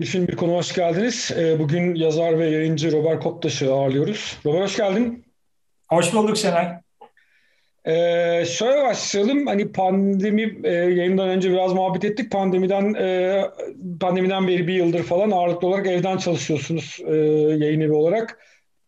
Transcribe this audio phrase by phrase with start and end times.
[0.00, 1.30] Bir film bir konu hoş geldiniz.
[1.36, 4.38] Ee, Bugün yazar ve yayıncı Robert Koptaş'ı ağırlıyoruz.
[4.46, 5.24] Robert hoş geldin.
[5.88, 6.68] Hoş bulduk Şenay.
[7.84, 9.46] Ee, şöyle başlayalım.
[9.46, 12.32] Hani pandemi e, yayından önce biraz muhabbet ettik.
[12.32, 13.40] Pandemiden e,
[14.00, 17.14] pandemiden beri bir yıldır falan ağırlıklı olarak evden çalışıyorsunuz e,
[17.64, 18.38] yayın evi olarak.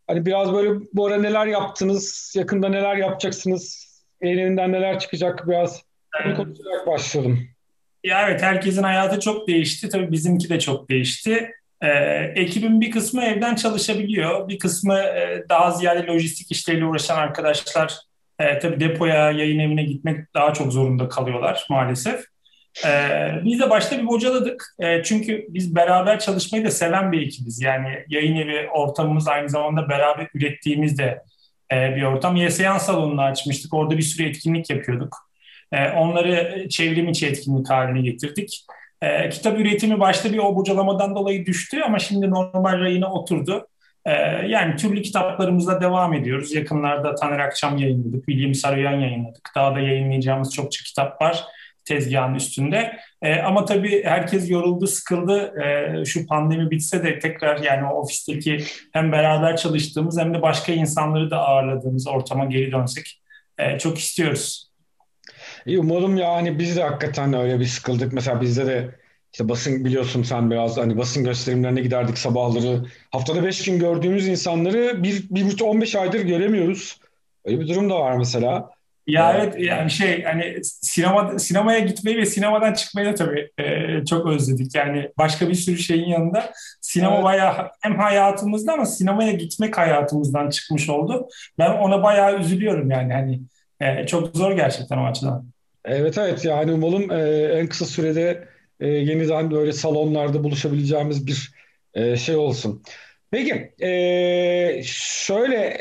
[0.06, 2.34] Hani biraz böyle bu ara neler yaptınız?
[2.36, 3.86] Yakında neler yapacaksınız?
[4.22, 5.48] Yayın evinden neler çıkacak?
[5.48, 5.82] Biraz
[6.24, 7.55] bunu konuşarak başlayalım.
[8.06, 9.88] Ya evet herkesin hayatı çok değişti.
[9.88, 11.50] Tabii bizimki de çok değişti.
[11.82, 11.88] Ee,
[12.34, 14.48] ekibin bir kısmı evden çalışabiliyor.
[14.48, 17.94] Bir kısmı e, daha ziyade lojistik işleriyle uğraşan arkadaşlar
[18.38, 22.24] e, tabii depoya, yayın evine gitmek daha çok zorunda kalıyorlar maalesef.
[22.86, 24.74] Ee, biz de başta bir bocaladık.
[24.78, 27.60] E, çünkü biz beraber çalışmayı da seven bir ekibiz.
[27.62, 31.22] Yani yayın evi ortamımız aynı zamanda beraber ürettiğimiz de
[31.72, 32.36] e, bir ortam.
[32.36, 33.74] YSYAN salonunu açmıştık.
[33.74, 35.25] Orada bir sürü etkinlik yapıyorduk.
[35.72, 38.66] E, onları çevrim içi etkinlik haline getirdik.
[39.02, 43.68] E, kitap üretimi başta bir o bocalamadan dolayı düştü ama şimdi normal rayına oturdu.
[44.04, 44.12] E,
[44.46, 46.54] yani türlü kitaplarımızla devam ediyoruz.
[46.54, 49.50] Yakınlarda Taner Akçam yayınladık, William Saroyan yayınladık.
[49.54, 51.44] Daha da yayınlayacağımız çokça kitap var
[51.84, 52.96] tezgahın üstünde.
[53.22, 55.54] E, ama tabii herkes yoruldu, sıkıldı.
[56.06, 61.30] Şu pandemi bitse de tekrar yani o ofisteki hem beraber çalıştığımız hem de başka insanları
[61.30, 63.22] da ağırladığımız ortama geri dönsek
[63.78, 64.65] çok istiyoruz.
[65.66, 68.12] İyi, umarım yani biz de hakikaten öyle bir sıkıldık.
[68.12, 68.90] Mesela bizde de
[69.32, 72.84] işte basın biliyorsun sen biraz hani basın gösterimlerine giderdik sabahları.
[73.10, 77.00] Haftada beş gün gördüğümüz insanları bir, bir buçuk on beş aydır göremiyoruz.
[77.44, 78.70] Öyle bir durum da var mesela.
[79.06, 84.26] Ya evet yani şey hani sinema sinemaya gitmeyi ve sinemadan çıkmayı da tabii e, çok
[84.26, 84.74] özledik.
[84.74, 87.24] Yani başka bir sürü şeyin yanında sinema evet.
[87.24, 91.28] bayağı hem hayatımızda ama sinemaya gitmek hayatımızdan çıkmış oldu.
[91.58, 93.40] Ben ona bayağı üzülüyorum yani hani
[93.80, 95.55] e, çok zor gerçekten o açıdan.
[95.86, 97.16] Evet evet yani umalım e,
[97.60, 98.48] en kısa sürede
[98.80, 101.52] e, yeniden böyle salonlarda buluşabileceğimiz bir
[101.94, 102.82] e, şey olsun.
[103.30, 105.78] Peki e, şöyle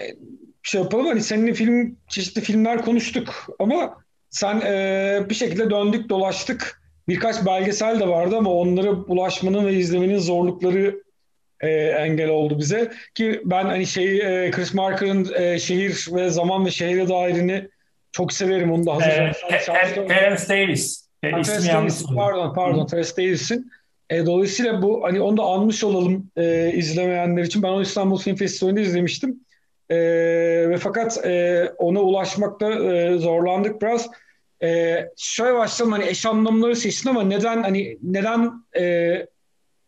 [0.63, 3.97] şey yapalım hani seninle film çeşitli filmler konuştuk ama
[4.29, 6.81] sen e, bir şekilde döndük dolaştık.
[7.07, 11.03] Birkaç belgesel de vardı ama onlara ulaşmanın ve izlemenin zorlukları
[11.61, 12.91] e, engel oldu bize.
[13.15, 17.69] Ki ben hani şey e, Chris Marker'ın e, Şehir ve Zaman ve Şehre Dairini
[18.15, 19.07] çok severim onu da hazır.
[19.07, 19.31] Ee,
[20.07, 21.07] Terence Davis.
[21.21, 23.71] Terence Davis pardon pardon Terence Davis'in.
[24.09, 27.63] E, dolayısıyla bu hani onu da anmış olalım e, izlemeyenler için.
[27.63, 29.39] Ben onu İstanbul Film Festivali'nde izlemiştim.
[29.89, 29.97] E,
[30.69, 34.07] ve fakat e, ona ulaşmakta e, zorlandık biraz.
[34.63, 39.15] E, şöyle başlayalım hani eş anlamları seçtin ama neden hani neden e,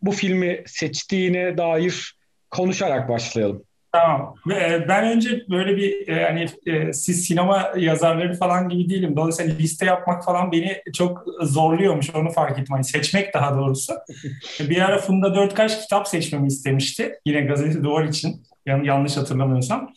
[0.02, 2.18] bu filmi seçtiğine dair
[2.50, 3.64] konuşarak başlayalım.
[3.92, 4.36] Tamam.
[4.52, 9.16] E, ben önce böyle bir e, hani e, siz sinema yazarları falan gibi değilim.
[9.16, 12.16] Dolayısıyla liste yapmak falan beni çok zorluyormuş.
[12.16, 12.66] Onu fark ettim.
[12.70, 13.94] Hani seçmek daha doğrusu.
[14.60, 17.14] bir ara Funda Dörtkaş kitap seçmemi istemişti.
[17.26, 18.44] Yine gazete duvar için.
[18.66, 19.94] Yanlış hatırlamıyorsam.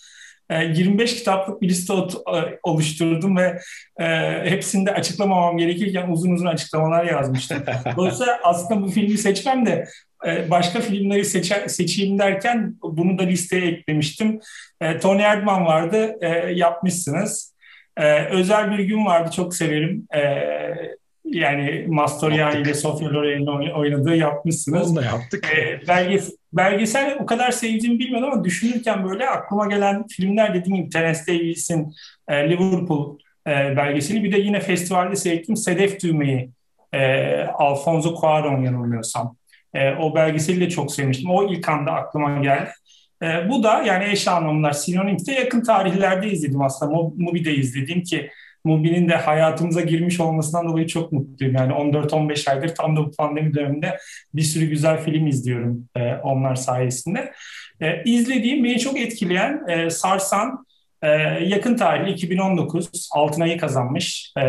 [0.51, 1.93] 25 kitaplık bir liste
[2.63, 3.61] oluşturdum ve
[4.45, 7.59] hepsinde açıklamamam gerekirken uzun uzun açıklamalar yazmıştım.
[7.97, 9.89] Dolayısıyla aslında bu filmi seçmem de
[10.51, 14.41] başka filmleri seçer, seçeyim derken bunu da listeye eklemiştim.
[14.81, 17.55] E, Tony Erdman vardı, e, yapmışsınız.
[18.31, 20.07] Özel bir gün vardı, çok severim.
[21.25, 24.91] Yani Mastroianni ile Sofia Loren'in oynadığı yapmışsınız.
[24.91, 25.49] Onu da yaptık.
[25.89, 31.21] belges belgesel o kadar sevdiğimi bilmiyorum ama düşünürken böyle aklıma gelen filmler dediğim gibi Terence
[31.29, 31.95] Davis'in
[32.31, 34.25] Liverpool belgeseli.
[34.25, 36.51] Bir de yine festivalde seyrettim Sedef Düğme'yi.
[37.55, 39.37] Alfonso Cuarón yanılmıyorsam.
[39.75, 41.31] E, o belgeseli de çok sevmiştim.
[41.31, 42.71] O ilk anda aklıma geldi.
[43.23, 46.93] E, bu da yani eş anlamlar Sinonim'de yakın tarihlerde izledim aslında.
[47.17, 48.31] Mubi'de izledim ki
[48.65, 51.55] Mubi'nin de hayatımıza girmiş olmasından dolayı çok mutluyum.
[51.55, 53.99] Yani 14-15 aydır tam da bu pandemi döneminde
[54.35, 57.33] bir sürü güzel film izliyorum e, onlar sayesinde.
[57.81, 60.67] E, izlediğim, beni çok etkileyen, e, sarsan
[61.03, 61.09] ee,
[61.45, 64.43] yakın tarih 2019 altın ayı kazanmış e,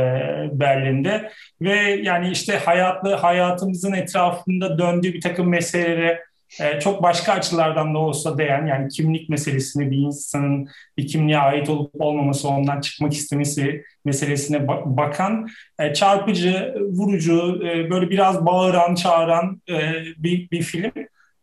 [0.51, 1.31] Berlin'de
[1.61, 6.21] ve yani işte hayatlı hayatımızın etrafında döndüğü bir takım meselelere
[6.59, 11.69] e, çok başka açılardan da olsa değen yani kimlik meselesini bir insanın bir kimliğe ait
[11.69, 15.47] olup olmaması ondan çıkmak istemesi meselesine bakan
[15.79, 20.91] e, çarpıcı, vurucu, e, böyle biraz bağıran, çağıran e, bir, bir film.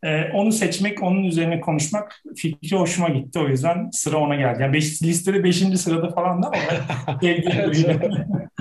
[0.05, 3.39] Ee, onu seçmek, onun üzerine konuşmak fikri hoşuma gitti.
[3.39, 4.63] O yüzden sıra ona geldi.
[4.63, 7.21] Yani beş, listede beşinci sırada falan da ama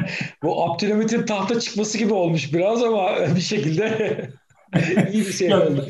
[0.43, 4.17] Bu Abdülhamit'in tahta çıkması gibi olmuş biraz ama bir şekilde
[5.13, 5.87] iyi bir şey oldu.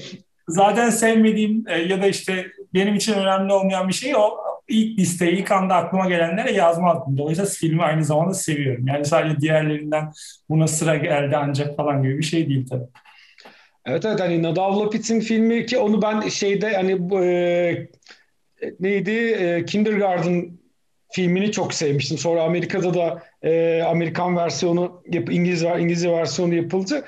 [0.47, 4.29] Zaten sevmediğim e, ya da işte benim için önemli olmayan bir şey o
[4.67, 7.17] ilk listeyi ilk anda aklıma gelenlere yazmazdım.
[7.17, 8.88] Dolayısıyla filmi aynı zamanda seviyorum.
[8.88, 10.11] Yani sadece diğerlerinden
[10.49, 12.88] buna sıra geldi ancak falan gibi bir şey değil tabii.
[13.88, 16.92] Evet evet hani Nadav Lapid'in filmi ki onu ben şeyde hani
[17.25, 17.88] e,
[18.80, 20.51] neydi e, Kindergarten
[21.12, 22.18] filmini çok sevmiştim.
[22.18, 27.06] Sonra Amerika'da da e, Amerikan versiyonu yap, İngiliz İngilizce versiyonu yapıldı.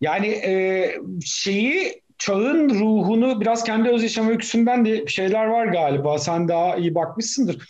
[0.00, 0.94] Yani e,
[1.24, 6.18] şeyi çağın ruhunu biraz kendi öz yaşam öyküsünden de şeyler var galiba.
[6.18, 7.68] Sen daha iyi bakmışsındır.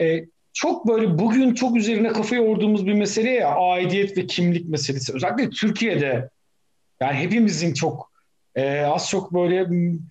[0.00, 5.14] E, çok böyle bugün çok üzerine kafa yorduğumuz bir mesele ya aidiyet ve kimlik meselesi.
[5.14, 6.30] Özellikle Türkiye'de
[7.00, 8.12] yani hepimizin çok
[8.54, 9.66] e, az çok böyle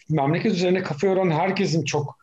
[0.10, 2.18] memleket üzerine kafa yoran herkesin çok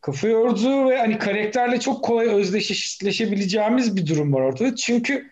[0.00, 4.76] kafa yorduğu ve hani karakterle çok kolay özdeşleşebileceğimiz bir durum var ortada.
[4.76, 5.30] Çünkü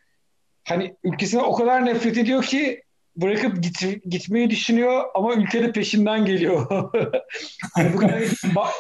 [0.65, 2.83] hani ülkesine o kadar nefret ediyor ki
[3.17, 6.67] bırakıp git, gitmeyi düşünüyor ama ülkede peşinden geliyor.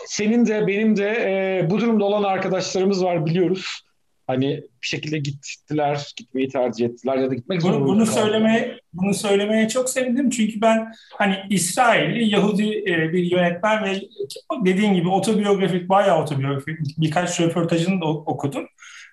[0.06, 3.82] senin de benim de e, bu durumda olan arkadaşlarımız var biliyoruz.
[4.26, 4.46] Hani
[4.82, 7.80] bir şekilde gittiler, gitmeyi tercih ettiler ya da gitmek zorunda.
[7.80, 13.84] Bunu, bunu söylemeye bunu söylemeye çok sevindim çünkü ben hani İsrailli Yahudi e, bir yönetmen
[13.84, 14.00] ve
[14.64, 18.66] dediğin gibi otobiyografik bayağı otobiyografik birkaç röportajını da okudum.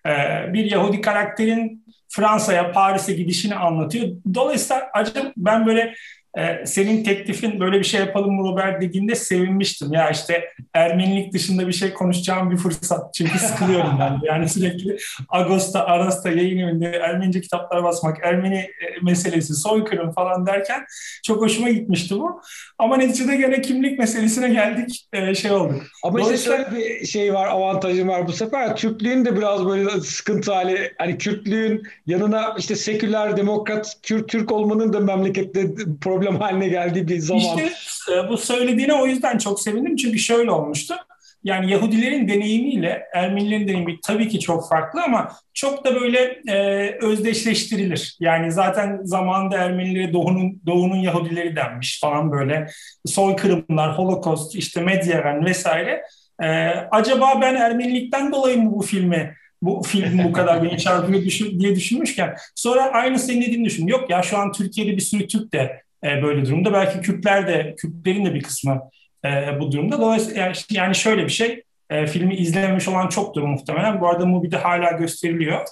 [0.06, 0.14] E,
[0.54, 4.08] bir Yahudi karakterin Fransa'ya, Paris'e gidişini anlatıyor.
[4.34, 5.94] Dolayısıyla acaba ben böyle
[6.38, 9.94] e, senin teklifin böyle bir şey yapalım Robert dediğinde sevinmiştim.
[9.94, 13.14] Ya işte Ermenilik dışında bir şey konuşacağım bir fırsat.
[13.14, 14.20] Çünkü sıkılıyorum ben.
[14.24, 14.98] Yani sürekli
[15.30, 18.70] Ağustos'ta, Aras'ta yayın evinde Ermenice kitaplar basmak, Ermeni e,
[19.02, 20.86] meselesi, soykırım falan derken
[21.26, 22.42] çok hoşuma gitmişti bu.
[22.78, 25.74] Ama neticede gene kimlik meselesine geldik e, şey oldu.
[26.04, 28.76] Ama işte şöyle bir şey var, avantajım var bu sefer.
[28.76, 30.94] Türklüğün de biraz böyle sıkıntı hali.
[30.98, 35.68] Hani Kürtlüğün yanına işte seküler, demokrat, Kürt, Türk olmanın da memlekette
[36.02, 37.42] problem problem haline geldiği bir zaman.
[37.42, 37.70] İşte
[38.14, 39.96] e, bu söylediğine o yüzden çok sevindim.
[39.96, 40.96] Çünkü şöyle olmuştu.
[41.44, 46.58] Yani Yahudilerin deneyimiyle Ermenilerin deneyimi tabii ki çok farklı ama çok da böyle e,
[47.02, 48.18] özdeşleştirilir.
[48.20, 52.68] Yani zaten zamanında Ermenilere Doğu'nun Doğu'nun Yahudileri denmiş falan böyle
[53.06, 56.04] soykırımlar, Holocaust, işte Medyaven vesaire.
[56.44, 56.48] E,
[56.92, 61.76] acaba ben Ermenilikten dolayı mı bu filmi bu film bu kadar beni çarpıyor düşün, diye
[61.76, 63.88] düşünmüşken sonra aynı senin dediğini düşün.
[63.88, 66.74] Yok ya şu an Türkiye'de bir sürü Türk de e, böyle durumda.
[66.74, 68.82] Belki Kürtler de, Kürtlerin de bir kısmı
[69.26, 70.02] e, bu durumda.
[70.02, 74.02] Dolayısıyla yani şöyle bir şey, e, filmi izlememiş olan çoktur muhtemelen.
[74.02, 75.68] Bu arada Mubi'de hala gösteriliyor.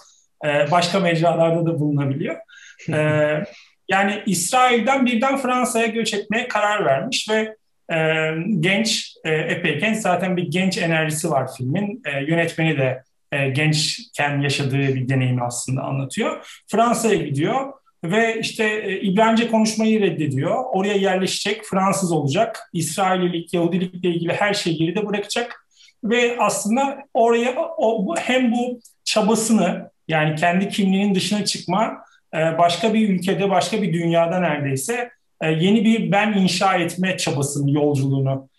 [0.45, 2.35] E, başka mecralarda da bulunabiliyor.
[2.93, 3.43] E,
[3.89, 7.55] yani İsrail'den birden Fransa'ya göç etmeye karar vermiş ve
[7.93, 12.01] e, genç, e, epey genç zaten bir genç enerjisi var filmin.
[12.05, 16.61] E, yönetmeni de e, gençken yaşadığı bir deneyimi aslında anlatıyor.
[16.67, 17.73] Fransa'ya gidiyor
[18.11, 20.63] ve işte e, İbranice konuşmayı reddediyor.
[20.73, 22.69] Oraya yerleşecek, Fransız olacak.
[22.73, 25.67] İsraililik, Yahudilikle ilgili her şeyi geride bırakacak.
[26.03, 31.97] Ve aslında oraya o, hem bu çabasını yani kendi kimliğinin dışına çıkma
[32.33, 35.09] e, başka bir ülkede, başka bir dünyada neredeyse
[35.41, 38.49] e, yeni bir ben inşa etme çabasını, yolculuğunu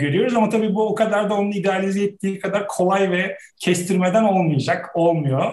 [0.00, 0.34] görüyoruz.
[0.34, 5.52] Ama tabii bu o kadar da onun idealize ettiği kadar kolay ve kestirmeden olmayacak, olmuyor.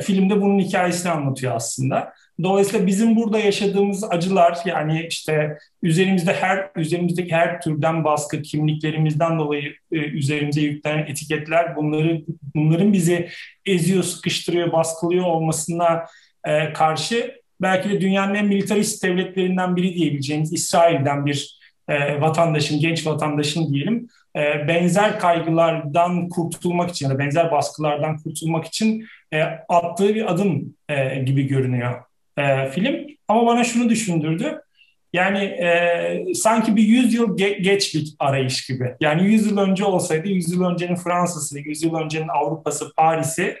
[0.00, 2.12] filmde bunun hikayesini anlatıyor aslında.
[2.42, 9.74] Dolayısıyla bizim burada yaşadığımız acılar yani işte üzerimizde her üzerimizdeki her türden baskı, kimliklerimizden dolayı
[9.92, 12.22] e, üzerimize yüklenen etiketler bunları
[12.54, 13.28] bunların bizi
[13.66, 16.04] eziyor, sıkıştırıyor, baskılıyor olmasına
[16.44, 23.06] e, karşı belki de dünyanın en militarist devletlerinden biri diyebileceğimiz İsrail'den bir e, vatandaşın, genç
[23.06, 30.14] vatandaşın diyelim e, benzer kaygılardan kurtulmak için ya da benzer baskılardan kurtulmak için e, attığı
[30.14, 32.02] bir adım e, gibi görünüyor
[32.38, 33.06] e, film.
[33.28, 34.60] Ama bana şunu düşündürdü.
[35.12, 38.94] Yani e, sanki bir 100 yıl ge- geç bir arayış gibi.
[39.00, 43.56] Yani 100 yıl önce olsaydı 100 yıl öncenin Fransa'sı, 100 yıl öncenin Avrupa'sı, Paris'i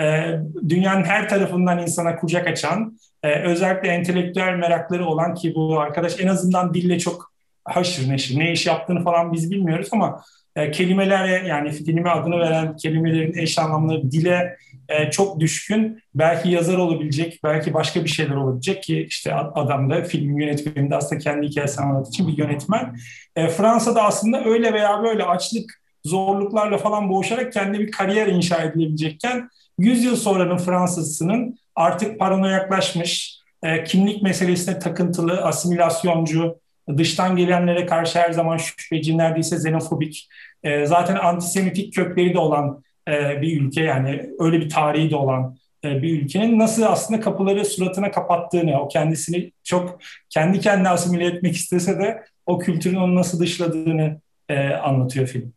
[0.00, 0.26] e,
[0.68, 6.26] dünyanın her tarafından insana kucak açan, e, özellikle entelektüel merakları olan ki bu arkadaş en
[6.26, 7.35] azından dille çok
[7.66, 8.38] haşır neşir.
[8.38, 10.22] Ne iş yaptığını falan biz bilmiyoruz ama
[10.56, 14.56] e, kelimelere yani filme adını veren kelimelerin eş anlamları dile
[14.88, 16.02] e, çok düşkün.
[16.14, 21.18] Belki yazar olabilecek, belki başka bir şeyler olabilecek ki işte adam da film yönetmeninde aslında
[21.18, 22.96] kendi hikayesini anlattığı için bir yönetmen.
[23.36, 29.48] E, Fransa'da aslında öyle veya böyle açlık, zorluklarla falan boğuşarak kendi bir kariyer inşa edilebilecekken
[29.78, 36.58] 100 yıl sonranın Fransızsının artık paranoyaklaşmış, e, kimlik meselesine takıntılı, asimilasyoncu,
[36.96, 40.28] dıştan gelenlere karşı her zaman şüpheci, neredeyse xenofobik,
[40.62, 45.56] e, zaten antisemitik kökleri de olan e, bir ülke yani öyle bir tarihi de olan
[45.84, 49.98] e, bir ülkenin nasıl aslında kapıları suratına kapattığını, o kendisini çok
[50.30, 55.52] kendi kendine asimile etmek istese de o kültürün onu nasıl dışladığını e, anlatıyor film.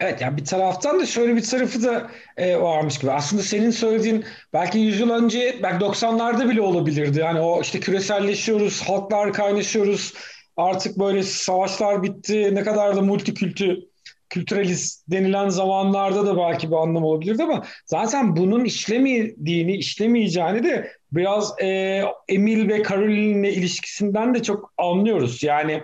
[0.00, 3.10] Evet yani bir taraftan da şöyle bir tarafı da e, varmış gibi.
[3.10, 7.18] Aslında senin söylediğin belki 100 yıl önce belki 90'larda bile olabilirdi.
[7.18, 10.14] Yani o işte küreselleşiyoruz, halklar kaynaşıyoruz.
[10.56, 12.54] Artık böyle savaşlar bitti.
[12.54, 13.80] Ne kadar da multikültü
[14.34, 21.62] kültüralist denilen zamanlarda da belki bir anlam olabilirdi ama zaten bunun işlemediğini, işlemeyeceğini de biraz
[21.62, 25.42] e, Emil ve Caroline'le ilişkisinden de çok anlıyoruz.
[25.42, 25.82] Yani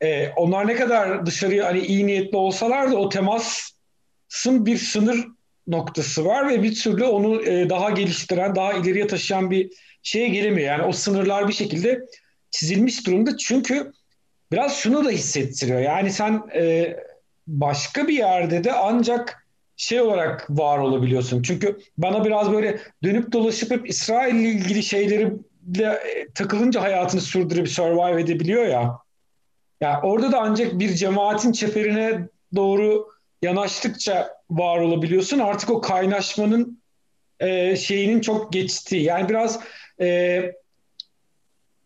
[0.00, 5.26] e, onlar ne kadar dışarıya hani iyi niyetli olsalar da o temasın bir sınır
[5.66, 9.70] noktası var ve bir türlü onu e, daha geliştiren, daha ileriye taşıyan bir
[10.02, 10.68] şeye gelemiyor.
[10.68, 12.00] Yani o sınırlar bir şekilde
[12.50, 13.36] çizilmiş durumda.
[13.36, 13.92] Çünkü
[14.52, 15.80] biraz şunu da hissettiriyor.
[15.80, 16.96] Yani sen e,
[17.46, 21.42] başka bir yerde de ancak şey olarak var olabiliyorsun.
[21.42, 25.32] Çünkü bana biraz böyle dönüp dolaşıp hep İsrail ile ilgili şeyleri
[25.78, 28.98] e, takılınca hayatını sürdürüp survive edebiliyor ya.
[29.80, 33.08] Yani orada da ancak bir cemaatin çeperine doğru
[33.42, 35.38] yanaştıkça var olabiliyorsun.
[35.38, 36.82] Artık o kaynaşmanın
[37.40, 39.02] e, şeyinin çok geçtiği.
[39.02, 39.60] Yani biraz
[40.00, 40.52] e,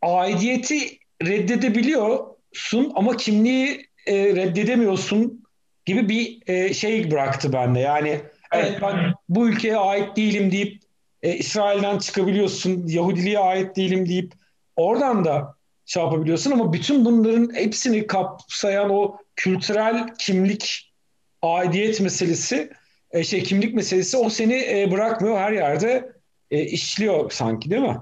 [0.03, 5.45] aidiyeti reddedebiliyorsun ama kimliği e, reddedemiyorsun
[5.85, 7.81] gibi bir e, şey bıraktı bende.
[7.81, 8.21] Yani
[8.53, 10.83] evet ben bu ülkeye ait değilim deyip
[11.23, 12.87] e, İsrail'den çıkabiliyorsun.
[12.87, 14.33] Yahudiliğe ait değilim deyip
[14.77, 15.55] oradan da
[15.87, 20.93] şey yapabiliyorsun ama bütün bunların hepsini kapsayan o kültürel kimlik,
[21.43, 22.71] aidiyet meselesi,
[23.11, 26.13] e, şey kimlik meselesi o seni e, bırakmıyor her yerde
[26.51, 27.97] e, işliyor sanki değil mi?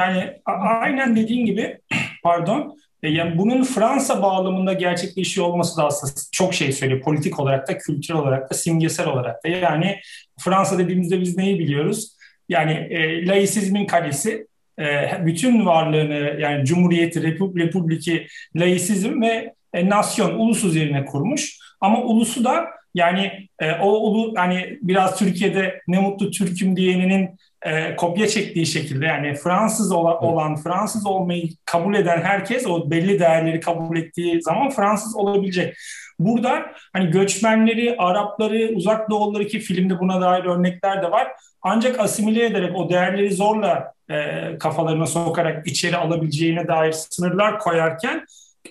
[0.00, 1.78] Yani aynen dediğin gibi
[2.22, 7.00] pardon yani bunun Fransa bağlamında gerçekleşiyor olması da aslında çok şey söylüyor.
[7.00, 9.48] Politik olarak da, kültürel olarak da, simgesel olarak da.
[9.48, 10.00] Yani
[10.38, 12.16] Fransa dediğimizde biz neyi biliyoruz?
[12.48, 14.46] Yani e, laisizmin kalesi
[14.78, 17.22] e, bütün varlığını yani Cumhuriyeti,
[17.56, 18.26] Republiki,
[18.56, 21.58] laisizm ve e, nasyon, ulus üzerine kurmuş.
[21.80, 27.30] Ama ulusu da yani e, o ulu hani biraz Türkiye'de ne mutlu Türk'üm diyeninin
[27.62, 33.18] e, kopya çektiği şekilde yani Fransız olan, olan, Fransız olmayı kabul eden herkes o belli
[33.18, 35.76] değerleri kabul ettiği zaman Fransız olabilecek.
[36.18, 41.28] Burada hani göçmenleri, Arapları, uzak doğulları ki filmde buna dair örnekler de var.
[41.62, 48.24] Ancak asimile ederek o değerleri zorla e, kafalarına sokarak içeri alabileceğine dair sınırlar koyarken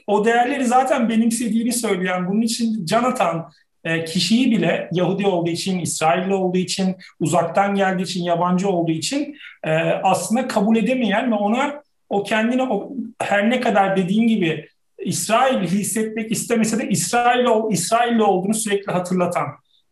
[0.07, 3.51] o değerleri zaten benimsediğini söyleyen, bunun için can atan
[3.83, 9.37] e, kişiyi bile Yahudi olduğu için, İsrailli olduğu için, uzaktan geldiği için, yabancı olduğu için
[9.63, 9.71] e,
[10.03, 14.67] aslında kabul edemeyen ve ona o kendine o, her ne kadar dediğin gibi
[14.99, 19.47] İsrail hissetmek istemese de İsrail İsrailli olduğunu sürekli hatırlatan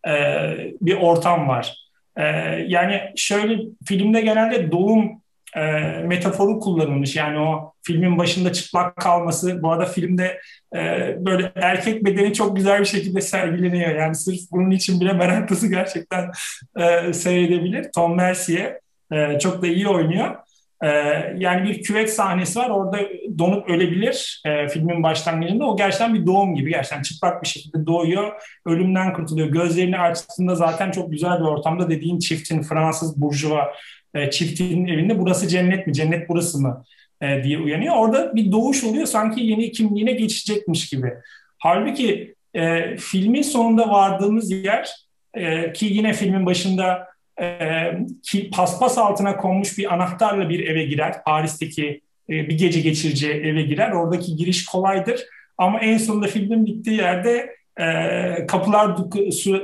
[0.07, 0.13] e,
[0.81, 1.87] bir ortam var.
[2.67, 5.21] Yani şöyle filmde genelde doğum
[5.57, 5.61] e,
[6.03, 7.15] metaforu kullanılmış.
[7.15, 9.63] Yani o filmin başında çıplak kalması.
[9.63, 10.41] Bu arada filmde
[10.75, 13.95] e, böyle erkek bedeni çok güzel bir şekilde sergileniyor.
[13.95, 16.31] Yani sırf bunun için bile meraklısı gerçekten
[16.79, 17.91] e, seyredebilir.
[17.95, 18.79] Tom Mercier
[19.11, 20.35] e, çok da iyi oynuyor.
[20.83, 20.87] E,
[21.37, 22.69] yani bir küvet sahnesi var.
[22.69, 22.97] Orada
[23.39, 25.65] donup ölebilir e, filmin başlangıcında.
[25.65, 26.69] O gerçekten bir doğum gibi.
[26.69, 28.41] Gerçekten çıplak bir şekilde doğuyor.
[28.65, 29.47] Ölümden kurtuluyor.
[29.47, 33.73] Gözlerini açtığında zaten çok güzel bir ortamda dediğin çiftin Fransız burjuva
[34.13, 36.83] e, çiftinin evinde burası cennet mi, cennet burası mı
[37.21, 37.95] e, diye uyanıyor.
[37.95, 41.13] Orada bir doğuş oluyor sanki yeni kimliğine geçecekmiş gibi.
[41.57, 44.89] Halbuki e, filmin sonunda vardığımız yer
[45.33, 47.07] e, ki yine filmin başında
[47.41, 47.45] e,
[48.23, 51.23] ki paspas altına konmuş bir anahtarla bir eve girer.
[51.25, 53.91] Paris'teki e, bir gece geçireceği eve girer.
[53.91, 55.25] Oradaki giriş kolaydır.
[55.57, 58.95] Ama en sonunda filmin bittiği yerde e, kapılar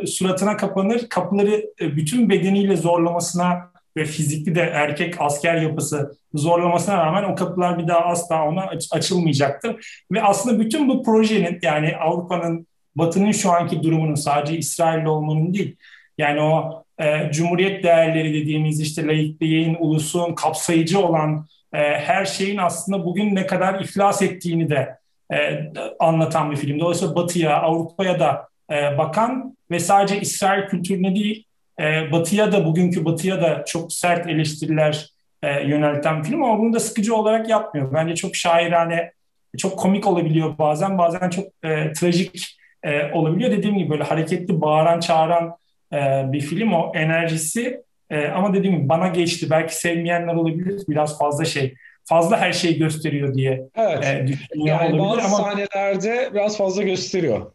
[0.07, 1.09] suratına kapanır.
[1.09, 7.79] Kapıları e, bütün bedeniyle zorlamasına ve fizikli de erkek asker yapısı zorlamasına rağmen o kapılar
[7.79, 9.77] bir daha asla ona aç- açılmayacaktı.
[10.12, 15.75] Ve aslında bütün bu projenin yani Avrupa'nın Batı'nın şu anki durumunun sadece İsrail'de olmanın değil.
[16.17, 23.05] Yani o e, cumhuriyet değerleri dediğimiz işte laikliğin, ulusun, kapsayıcı olan e, her şeyin aslında
[23.05, 24.97] bugün ne kadar iflas ettiğini de
[25.33, 25.59] e,
[26.00, 26.79] anlatan bir film.
[26.79, 31.45] Dolayısıyla Batı'ya, Avrupa'ya da e, bakan ve sadece İsrail kültürüne değil
[31.80, 35.10] e, batı'ya da bugünkü Batı'ya da çok sert eleştiriler
[35.44, 37.94] e, yönelten film ama bunu da sıkıcı olarak yapmıyor.
[37.94, 39.12] Bence çok şairane,
[39.58, 43.51] çok komik olabiliyor bazen, bazen çok e, trajik e, olabiliyor.
[43.51, 45.58] Dediğim gibi böyle hareketli, bağıran, çağıran
[45.94, 49.50] e, bir film o enerjisi e, ama dediğim gibi bana geçti.
[49.50, 51.75] Belki sevmeyenler olabilir, biraz fazla şey
[52.06, 54.06] fazla her şeyi gösteriyor diye evet.
[54.06, 55.24] e, düşünüyor yani olabilir.
[55.24, 57.51] Bazı ama, sahnelerde biraz fazla gösteriyor.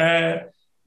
[0.00, 0.34] E,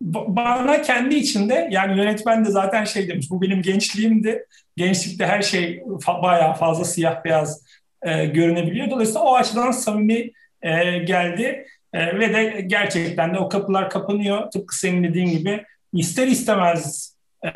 [0.04, 4.46] bana kendi içinde yani yönetmen de zaten şey demiş bu benim gençliğimdi.
[4.78, 7.66] Gençlikte her şey fa- bayağı fazla siyah beyaz
[8.02, 8.90] e, görünebiliyor.
[8.90, 10.32] Dolayısıyla o açıdan samimi
[10.62, 11.66] e, geldi.
[11.94, 14.52] E, ve de gerçekten de o kapılar kapanıyor.
[14.52, 17.52] Tıpkı senin dediğin gibi ister istemez e,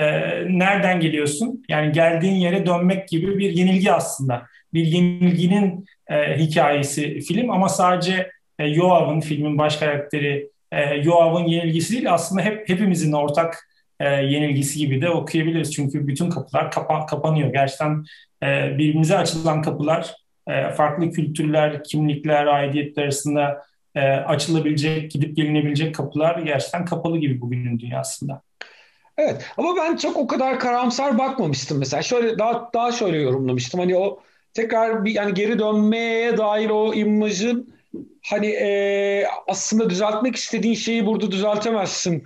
[0.58, 1.64] nereden geliyorsun?
[1.70, 4.44] Yani geldiğin yere dönmek gibi bir yenilgi aslında.
[4.74, 11.94] Bir yenilginin e, hikayesi film ama sadece e, Yoav'ın filmin baş karakteri e, Yoav'ın yenilgisi
[11.94, 13.68] değil aslında hep hepimizin ortak
[14.00, 15.74] e, yenilgisi gibi de okuyabiliriz.
[15.74, 17.54] Çünkü bütün kapılar kapa kapanıyor.
[17.54, 18.06] Gerçekten
[18.44, 20.16] e, birbirimize açılan kapılar
[20.48, 23.64] e, farklı kültürler, kimlikler, aidiyetler arasında
[23.96, 28.42] e, açılabilecek, gidip gelinebilecek kapılar gerçekten kapalı gibi bugünün dünyasında.
[29.18, 32.04] Evet ama ben çok o kadar karamsar bakmamıştım mesela.
[32.04, 33.80] Şöyle daha daha şöyle yorumlamıştım.
[33.80, 34.20] Hani o
[34.54, 37.77] tekrar bir yani geri dönmeye dair o imajın
[38.26, 42.24] hani e, aslında düzeltmek istediğin şeyi burada düzeltemezsin.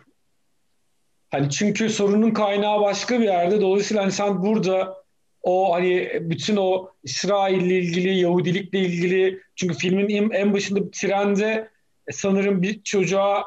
[1.31, 3.61] Hani çünkü sorunun kaynağı başka bir yerde.
[3.61, 5.01] Dolayısıyla hani sen burada
[5.41, 11.69] o hani bütün o İsrail'le ilgili, Yahudilikle ilgili çünkü filmin en başında bir trende
[12.07, 13.43] e, sanırım bir çocuğa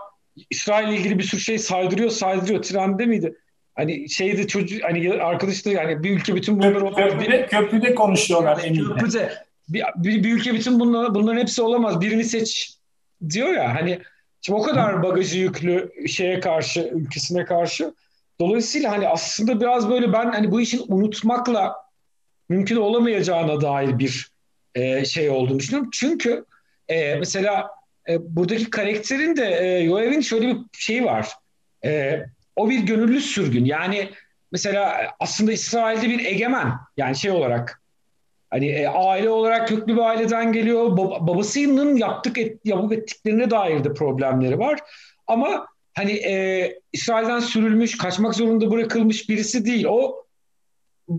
[0.50, 2.62] İsrail'le ilgili bir sürü şey saydırıyor, saydırıyor.
[2.62, 3.35] Trende miydi?
[3.75, 6.97] Hani şeyde çocuk hani arkadaş da yani bir ülke bütün bunlar olamaz.
[6.97, 8.88] Köprüde, köprüde konuşuyorlar eminim.
[8.88, 9.43] Köprüde.
[9.68, 12.00] Bir, bir, bir ülke bütün bunlar, bunların hepsi olamaz.
[12.00, 12.75] Birini seç
[13.30, 14.00] diyor ya hani
[14.40, 17.94] şimdi o kadar bagajı yüklü şeye karşı, ülkesine karşı.
[18.40, 21.76] Dolayısıyla hani aslında biraz böyle ben hani bu işin unutmakla
[22.49, 24.30] mümkün olamayacağına dair bir
[24.75, 25.90] e, şey olduğunu düşünüyorum.
[25.92, 26.44] Çünkü
[26.88, 27.71] e, mesela
[28.09, 31.28] e, buradaki karakterin de e, Yoev'in şöyle bir şeyi var.
[31.85, 32.21] E,
[32.56, 33.64] o bir gönüllü sürgün.
[33.64, 34.11] Yani
[34.52, 36.73] mesela aslında İsrail'de bir egemen.
[36.97, 37.82] Yani şey olarak
[38.54, 40.86] hani e, aile olarak köklü bir aileden geliyor.
[40.86, 44.80] Bab- babasının yaptık et, yapıp ettiklerine dair de problemleri var.
[45.26, 49.86] Ama hani e, İsrail'den sürülmüş, kaçmak zorunda bırakılmış birisi değil.
[49.88, 50.25] O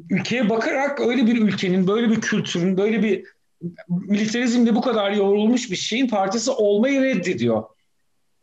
[0.09, 3.25] ülkeye bakarak öyle bir ülkenin, böyle bir kültürün, böyle bir
[3.89, 7.63] militarizmle bu kadar yoğrulmuş bir şeyin partisi olmayı reddediyor.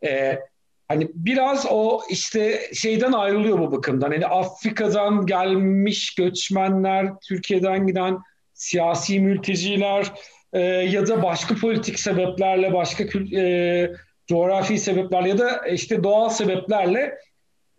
[0.03, 0.39] Ee,
[0.87, 4.11] hani biraz o işte şeyden ayrılıyor bu bakımdan.
[4.11, 8.17] Hani Afrika'dan gelmiş göçmenler, Türkiye'den giden
[8.63, 10.11] siyasi mülteciler
[10.53, 13.03] e, ya da başka politik sebeplerle, başka
[13.37, 13.91] e,
[14.27, 17.17] coğrafi sebeplerle ya da işte doğal sebeplerle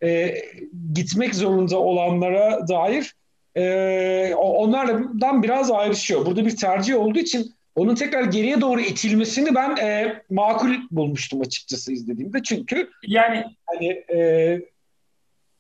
[0.03, 0.35] e,
[0.93, 3.15] gitmek zorunda olanlara dair
[3.57, 6.27] e, onlardan biraz ayrışıyor.
[6.27, 11.93] Burada bir tercih olduğu için onun tekrar geriye doğru itilmesini ben e, makul bulmuştum açıkçası
[11.93, 12.43] izlediğimde.
[12.43, 14.61] Çünkü yani hani e,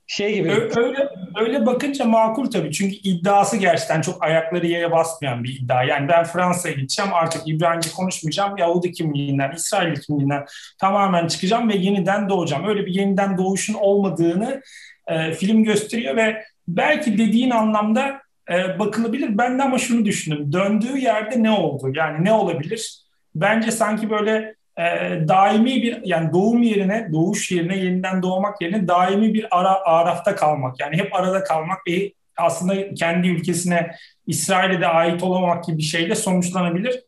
[0.06, 0.50] şey gibi.
[0.76, 1.08] Öyle,
[1.40, 2.72] öyle bakınca makul tabii.
[2.72, 5.84] Çünkü iddiası gerçekten çok ayakları yere basmayan bir iddia.
[5.84, 8.56] Yani ben Fransa'ya gideceğim artık İbranice konuşmayacağım.
[8.56, 10.44] Yahudi kimliğinden, İsrail kimliğinden
[10.80, 12.68] tamamen çıkacağım ve yeniden doğacağım.
[12.68, 14.62] Öyle bir yeniden doğuşun olmadığını
[15.06, 19.38] e, film gösteriyor ve belki dediğin anlamda e, bakılabilir.
[19.38, 20.52] Ben de ama şunu düşündüm.
[20.52, 21.92] Döndüğü yerde ne oldu?
[21.94, 23.00] Yani ne olabilir?
[23.34, 24.84] Bence sanki böyle e,
[25.28, 30.80] daimi bir yani doğum yerine, doğuş yerine, yeniden doğmak yerine daimi bir ara arafta kalmak.
[30.80, 33.90] Yani hep arada kalmak ve aslında kendi ülkesine
[34.26, 37.00] İsrail'e de ait olamamak gibi bir şeyle sonuçlanabilir.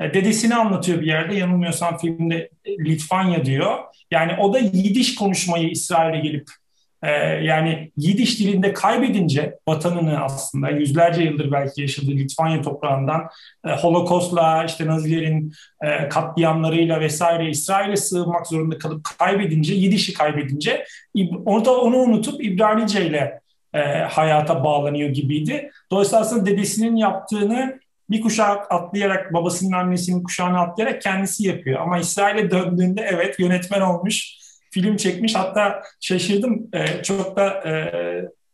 [0.00, 3.78] E, dedesini anlatıyor bir yerde yanılmıyorsam filmde Litvanya diyor.
[4.10, 6.50] Yani o da Yidiş konuşmayı İsrail'e gelip
[7.04, 7.10] ee,
[7.44, 13.28] yani Yidiş dilinde kaybedince vatanını aslında yüzlerce yıldır belki yaşadığı Litvanya toprağından
[13.66, 20.84] e, Holokost'la işte Nazilerin e, katliamlarıyla vesaire İsrail'e sığınmak zorunda kalıp kaybedince Yidiş'i kaybedince
[21.44, 23.40] orada onu unutup İbranice ile
[23.74, 25.70] e, hayata bağlanıyor gibiydi.
[25.90, 31.80] Dolayısıyla aslında dedesinin yaptığını bir kuşağı atlayarak, babasının annesinin kuşağını atlayarak kendisi yapıyor.
[31.80, 34.43] Ama İsrail'e döndüğünde evet yönetmen olmuş
[34.74, 35.34] film çekmiş.
[35.34, 36.68] Hatta şaşırdım.
[36.72, 37.74] E, çok da e,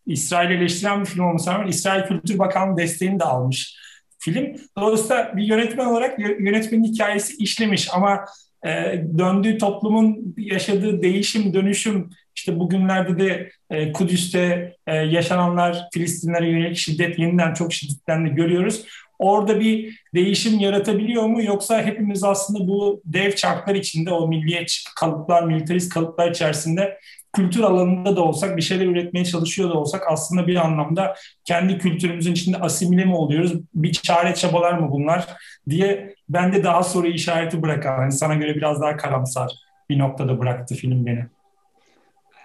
[0.07, 3.77] İsrail eleştiren bir film olmasına rağmen İsrail Kültür Bakanlığı desteğini de almış
[4.19, 4.57] film.
[4.79, 8.25] Dolayısıyla bir yönetmen olarak yönetmenin hikayesi işlemiş ama
[8.67, 8.71] e,
[9.19, 17.19] döndüğü toplumun yaşadığı değişim, dönüşüm, işte bugünlerde de e, Kudüs'te e, yaşananlar, Filistinlere yönelik şiddet
[17.19, 18.87] yeniden çok şiddetlendi görüyoruz
[19.21, 21.43] orada bir değişim yaratabiliyor mu?
[21.43, 26.99] Yoksa hepimiz aslında bu dev çarklar içinde o milliyetçi kalıplar, militarist kalıplar içerisinde
[27.33, 32.33] kültür alanında da olsak bir şeyler üretmeye çalışıyor da olsak aslında bir anlamda kendi kültürümüzün
[32.33, 33.53] içinde asimile mi oluyoruz?
[33.75, 35.27] Bir çare çabalar mı bunlar
[35.69, 39.53] diye bende daha soru işareti bırakan, yani sana göre biraz daha karamsar
[39.91, 41.25] bir noktada bıraktı film beni.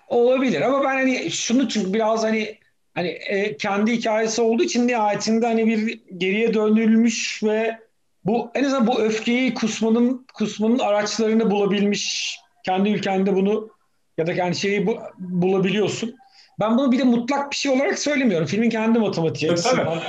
[0.08, 2.58] Olabilir ama ben hani şunu çünkü biraz hani
[2.96, 7.80] hani e, kendi hikayesi olduğu için nihayetinde hani bir geriye dönülmüş ve
[8.26, 13.70] bu en azından bu öfkeyi kusmanın kusmanın araçlarını bulabilmiş kendi ülkende bunu
[14.18, 16.16] ya da yani şeyi bu, bulabiliyorsun.
[16.60, 18.48] Ben bunu bir de mutlak bir şey olarak söylemiyorum.
[18.48, 20.00] Filmin kendi matematiği açısından.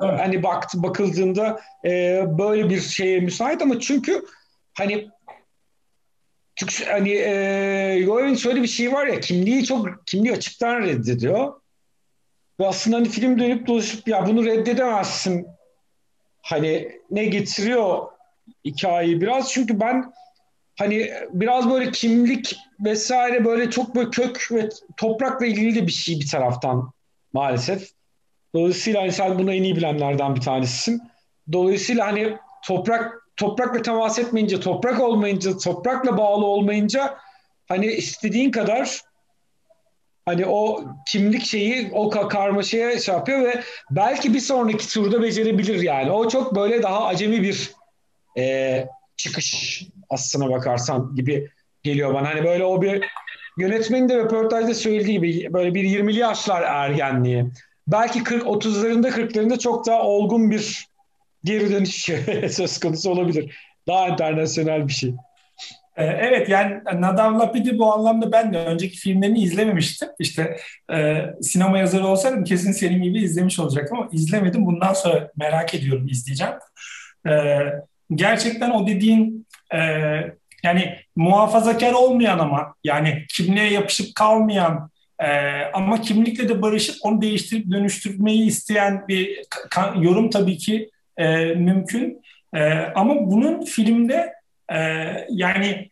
[0.00, 4.24] Hani baktı bakıldığında e, böyle bir şeye müsait ama çünkü
[4.74, 5.08] hani
[6.56, 11.52] çünkü hani e, Goya'nın şöyle bir şey var ya kimliği çok kimliği açıktan reddediyor.
[12.60, 15.46] Ve aslında hani film dönüp dolaşıp ya bunu reddedemezsin.
[16.42, 18.06] Hani ne getiriyor
[18.64, 19.52] hikayeyi biraz.
[19.52, 20.12] Çünkü ben
[20.78, 26.20] hani biraz böyle kimlik vesaire böyle çok böyle kök ve toprakla ilgili de bir şey
[26.20, 26.92] bir taraftan
[27.32, 27.90] maalesef.
[28.54, 31.02] Dolayısıyla hani sen bunu en iyi bilenlerden bir tanesisin.
[31.52, 37.18] Dolayısıyla hani toprak toprakla temas etmeyince, toprak olmayınca, toprakla bağlı olmayınca
[37.68, 39.00] hani istediğin kadar
[40.28, 46.10] hani o kimlik şeyi o karmaşaya şey yapıyor ve belki bir sonraki turda becerebilir yani.
[46.10, 47.72] O çok böyle daha acemi bir
[48.38, 48.86] e,
[49.16, 51.50] çıkış aslına bakarsan gibi
[51.82, 52.28] geliyor bana.
[52.28, 53.04] Hani böyle o bir
[53.58, 57.44] yönetmenin de röportajda söylediği gibi böyle bir 20'li yaşlar ergenliği.
[57.86, 60.88] Belki 40 30'larında 40'larında çok daha olgun bir
[61.44, 62.10] geri dönüş
[62.50, 63.58] söz konusu olabilir.
[63.86, 65.14] Daha internasyonel bir şey.
[65.98, 70.08] Ee, evet yani Nadav Lapidi bu anlamda ben de önceki filmlerini izlememiştim.
[70.18, 70.56] İşte
[70.92, 74.66] e, sinema yazarı olsaydım kesin senin gibi izlemiş olacaktım ama izlemedim.
[74.66, 76.54] Bundan sonra merak ediyorum izleyeceğim.
[77.28, 77.32] E,
[78.14, 79.78] gerçekten o dediğin e,
[80.62, 85.28] yani muhafazakar olmayan ama yani kimliğe yapışıp kalmayan e,
[85.72, 89.42] ama kimlikle de barışıp onu değiştirip dönüştürmeyi isteyen bir
[90.00, 92.22] yorum tabii ki e, mümkün.
[92.54, 94.37] E, ama bunun filmde
[94.72, 94.78] e,
[95.30, 95.90] yani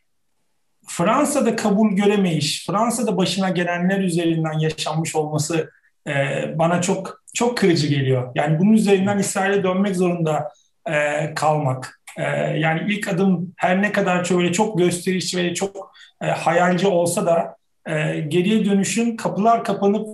[0.86, 5.70] Fransa'da kabul göremeyiş, Fransa'da başına gelenler üzerinden yaşanmış olması
[6.06, 6.12] e,
[6.58, 8.32] bana çok çok kırıcı geliyor.
[8.34, 10.52] Yani bunun üzerinden İsrail'e dönmek zorunda
[10.90, 12.00] e, kalmak.
[12.16, 12.22] E,
[12.58, 17.56] yani ilk adım her ne kadar şöyle çok gösterişli ve çok e, hayalci olsa da
[17.86, 20.06] e, geriye dönüşün kapılar kapanıp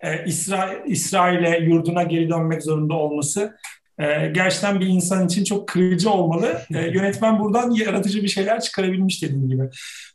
[0.00, 3.56] e, İsra İsrail'e yurduna geri dönmek zorunda olması
[3.98, 6.60] e, gerçekten bir insan için çok kırıcı olmalı.
[6.74, 9.62] E, yönetmen buradan yaratıcı bir şeyler çıkarabilmiş dediğim gibi.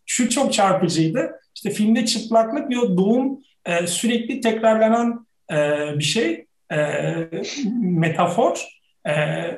[0.05, 1.31] Şu çok çarpıcıydı.
[1.55, 5.55] İşte filmde çıplaklık bir doğum e, sürekli tekrarlanan e,
[5.99, 6.45] bir şey.
[6.73, 6.77] E,
[7.81, 8.67] metafor.
[9.07, 9.13] E,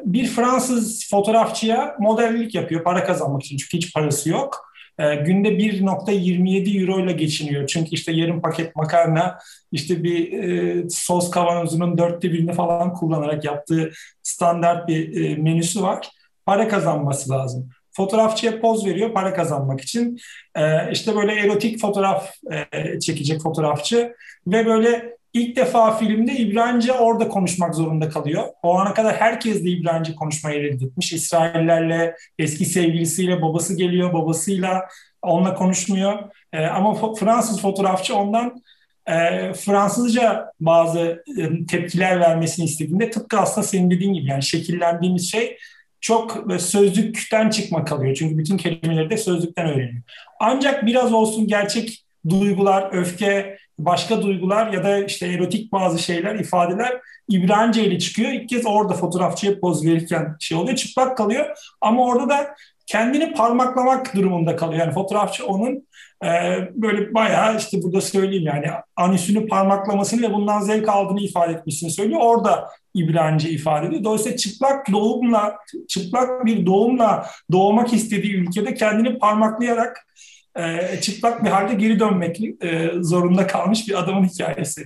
[0.06, 6.82] bir Fransız fotoğrafçıya modellik yapıyor para kazanmak için çünkü hiç parası yok e, günde 1.27
[6.82, 7.68] euro ile geçiniyor.
[7.68, 9.40] Çünkü işte yarım paket makarna,
[9.72, 13.92] işte bir e, sos kavanozunun dörtte birini falan kullanarak yaptığı
[14.24, 16.10] standart bir e, menüsü var.
[16.46, 17.70] Para kazanması lazım.
[17.92, 20.18] Fotoğrafçıya poz veriyor para kazanmak için.
[20.56, 22.34] E, işte böyle erotik fotoğraf
[22.72, 24.16] e, çekecek fotoğrafçı
[24.48, 28.44] ve böyle İlk defa filmde İbranice orada konuşmak zorunda kalıyor.
[28.64, 31.14] O ana kadar herkes de İbranice konuşmayı reddetmiş.
[31.14, 34.88] İsraillerle, eski sevgilisiyle, babası geliyor, babasıyla
[35.22, 36.20] onunla konuşmuyor.
[36.54, 38.62] Ee, ama Fransız fotoğrafçı ondan
[39.08, 39.14] e,
[39.54, 45.58] Fransızca bazı e, tepkiler vermesini istediğinde tıpkı aslında senin dediğin gibi yani şekillendiğimiz şey
[46.02, 48.16] çok sözlükten çıkma kalıyor.
[48.16, 50.04] Çünkü bütün kelimeleri de sözlükten öğreniyor.
[50.40, 57.02] Ancak biraz olsun gerçek duygular, öfke, başka duygular ya da işte erotik bazı şeyler, ifadeler
[57.30, 58.32] İbranice ile çıkıyor.
[58.32, 61.46] İlk kez orada fotoğrafçıya poz verirken şey oluyor, çıplak kalıyor.
[61.82, 62.56] Ama orada da
[62.88, 64.80] kendini parmaklamak durumunda kalıyor.
[64.80, 65.88] Yani fotoğrafçı onun
[66.24, 66.30] e,
[66.76, 72.20] böyle bayağı işte burada söyleyeyim yani anüsünü parmaklamasını ve bundan zevk aldığını ifade etmesini söylüyor.
[72.24, 74.04] Orada İbranice ifade ediyor.
[74.04, 75.56] Dolayısıyla çıplak doğumla,
[75.88, 80.08] çıplak bir doğumla doğmak istediği ülkede kendini parmaklayarak
[80.56, 84.86] e, çıplak bir halde geri dönmek e, zorunda kalmış bir adamın hikayesi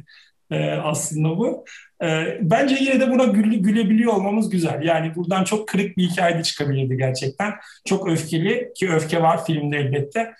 [0.52, 1.66] e, aslında bu.
[2.42, 4.82] Bence yine de buna gül, gülebiliyor olmamız güzel.
[4.84, 7.54] Yani buradan çok kırık bir hikaye de çıkabilirdi gerçekten.
[7.86, 10.34] Çok öfkeli ki öfke var filmde elbette.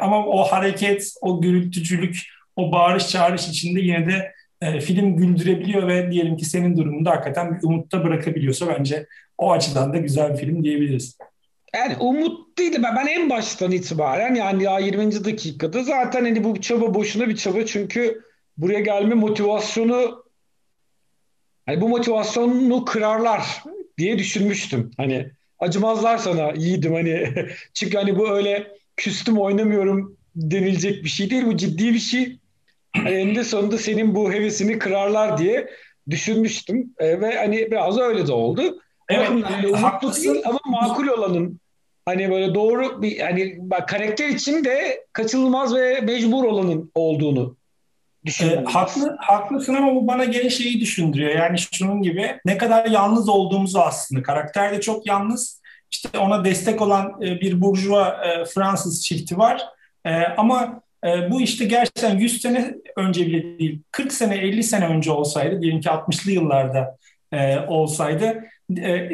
[0.00, 2.18] Ama o hareket, o gürültücülük,
[2.56, 4.32] o bağırış çağırış içinde yine de
[4.80, 9.06] film güldürebiliyor ve diyelim ki senin durumunda hakikaten bir umutta bırakabiliyorsa bence
[9.38, 11.18] o açıdan da güzel bir film diyebiliriz.
[11.74, 15.24] Yani umut değil ben, ben en baştan itibaren yani ya 20.
[15.24, 18.22] dakikada zaten hani bu çaba boşuna bir çaba çünkü
[18.56, 20.24] buraya gelme motivasyonu
[21.66, 23.62] hani bu motivasyonu kırarlar
[23.98, 24.90] diye düşünmüştüm.
[24.96, 27.34] Hani acımazlar sana yiğidim hani
[27.74, 32.38] çünkü hani bu öyle küstüm oynamıyorum denilecek bir şey değil bu ciddi bir şey.
[32.96, 35.70] Hani eninde sonunda senin bu hevesini kırarlar diye
[36.10, 38.82] düşünmüştüm e, ve hani biraz öyle de oldu.
[39.08, 41.60] Evet, yani değil ama makul olanın
[42.08, 47.56] hani böyle doğru bir hani bak karakter için de kaçınılmaz ve mecbur olanın olduğunu
[48.24, 48.64] düşünüyorum.
[48.68, 51.34] E, haklı, haklısın ama bu bana gene şeyi düşündürüyor.
[51.34, 54.22] Yani şunun gibi ne kadar yalnız olduğumuzu aslında.
[54.22, 55.60] Karakter de çok yalnız.
[55.90, 59.62] İşte ona destek olan e, bir burjuva e, Fransız çifti var.
[60.04, 64.86] E, ama e, bu işte gerçekten 100 sene önce bile değil, 40 sene 50 sene
[64.86, 66.96] önce olsaydı diyelim ki 60'lı yıllarda
[67.32, 68.44] e, olsaydı
[68.76, 69.10] e,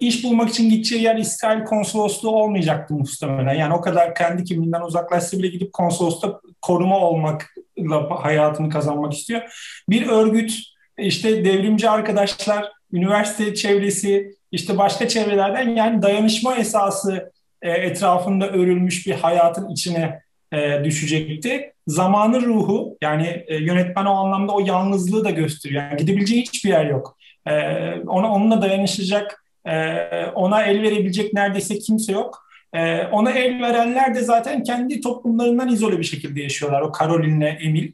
[0.00, 3.54] iş bulmak için gideceği yer İsrail konsolosluğu olmayacaktı muhtemelen.
[3.54, 9.42] Yani o kadar kendi kimliğinden uzaklaşsa bile gidip konsolosluğu koruma olmakla hayatını kazanmak istiyor.
[9.88, 10.58] Bir örgüt
[10.98, 19.14] işte devrimci arkadaşlar, üniversite çevresi, işte başka çevrelerden yani dayanışma esası e, etrafında örülmüş bir
[19.14, 20.20] hayatın içine
[20.52, 21.72] e, düşecekti.
[21.86, 25.82] Zamanın ruhu yani e, yönetmen o anlamda o yalnızlığı da gösteriyor.
[25.82, 27.16] Yani gidebileceği hiçbir yer yok.
[28.06, 29.44] Ona onunla dayanışacak,
[30.34, 32.48] ona el verebilecek neredeyse kimse yok.
[33.12, 36.80] ona el verenler de zaten kendi toplumlarından izole bir şekilde yaşıyorlar.
[36.80, 37.92] O Carolin'le Emil.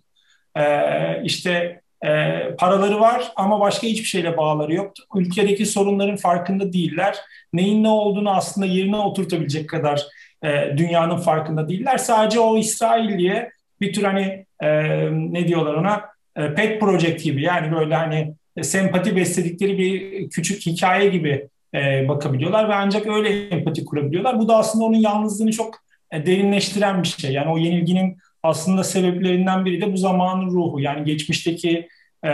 [1.24, 4.92] işte e, paraları var ama başka hiçbir şeyle bağları yok.
[5.14, 7.16] Ülkedeki sorunların farkında değiller.
[7.52, 10.06] Neyin ne olduğunu aslında yerine oturtabilecek kadar
[10.44, 11.98] e, dünyanın farkında değiller.
[11.98, 14.68] Sadece o İsrailliye bir tür hani e,
[15.10, 16.04] ne diyorlar ona
[16.36, 22.08] e, pet project gibi yani böyle hani e, sempati besledikleri bir küçük hikaye gibi e,
[22.08, 24.38] bakabiliyorlar ve ancak öyle empati kurabiliyorlar.
[24.38, 25.74] Bu da aslında onun yalnızlığını çok
[26.10, 27.32] e, derinleştiren bir şey.
[27.32, 30.80] Yani o yenilginin aslında sebeplerinden biri de bu zamanın ruhu.
[30.80, 31.88] Yani geçmişteki
[32.24, 32.30] e,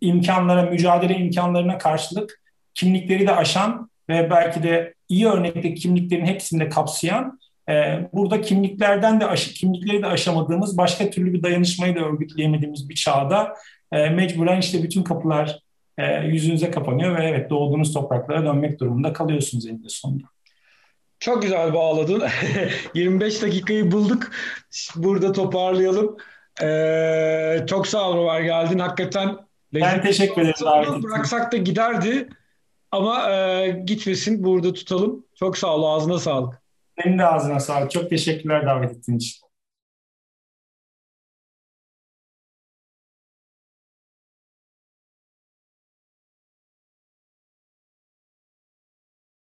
[0.00, 2.40] imkanlara, mücadele imkanlarına karşılık
[2.74, 7.38] kimlikleri de aşan ve belki de iyi örnekteki kimliklerin hepsini de kapsayan
[7.68, 12.94] e, burada kimliklerden de aşı, kimlikleri de aşamadığımız başka türlü bir dayanışmayı da örgütleyemediğimiz bir
[12.94, 13.54] çağda
[13.92, 15.60] e, mecburen işte bütün kapılar
[15.98, 20.24] e, yüzünüze kapanıyor ve evet doğduğunuz topraklara dönmek durumunda kalıyorsunuz eninde sonunda.
[21.20, 22.22] Çok güzel bağladın.
[22.94, 24.30] 25 dakikayı bulduk.
[24.96, 26.16] Burada toparlayalım.
[26.62, 28.78] Ee, çok sağ ol Ömer geldin.
[28.78, 29.36] Hakikaten
[29.74, 31.02] ben teşekkür ederim.
[31.02, 32.28] Bıraksak da giderdi.
[32.90, 35.24] Ama e, gitmesin burada tutalım.
[35.34, 35.96] Çok sağ ol.
[35.96, 36.62] Ağzına sağlık.
[37.02, 37.90] Senin de ağzına sağlık.
[37.90, 39.39] Çok teşekkürler davet ettiğin için.